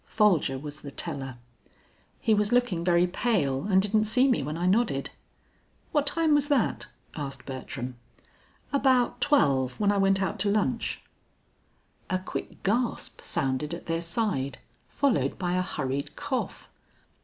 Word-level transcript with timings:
Folger 0.07 0.57
was 0.57 0.81
the 0.81 0.89
teller. 0.89 1.37
"He 2.19 2.33
was 2.33 2.51
looking 2.51 2.83
very 2.83 3.05
pale 3.05 3.65
and 3.65 3.79
didn't 3.79 4.05
see 4.05 4.27
me 4.27 4.41
when 4.41 4.57
I 4.57 4.65
nodded." 4.65 5.11
"What 5.91 6.07
time 6.07 6.33
was 6.33 6.47
that?" 6.47 6.87
asked 7.15 7.45
Bertram. 7.45 7.97
"About 8.73 9.21
twelve; 9.21 9.79
when 9.79 9.91
I 9.91 9.97
went 9.99 10.19
out 10.19 10.39
to 10.39 10.49
lunch." 10.49 11.03
A 12.09 12.17
quick 12.17 12.63
gasp 12.63 13.21
sounded 13.21 13.75
at 13.75 13.85
their 13.85 14.01
side, 14.01 14.57
followed 14.89 15.37
by 15.37 15.53
a 15.53 15.61
hurried 15.61 16.15
cough. 16.15 16.67